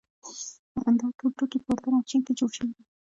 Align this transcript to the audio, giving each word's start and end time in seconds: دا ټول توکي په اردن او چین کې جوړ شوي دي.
دا 0.99 1.07
ټول 1.17 1.31
توکي 1.37 1.57
په 1.65 1.69
اردن 1.73 1.93
او 1.97 2.07
چین 2.09 2.21
کې 2.25 2.33
جوړ 2.39 2.49
شوي 2.57 2.71
دي. 2.75 2.83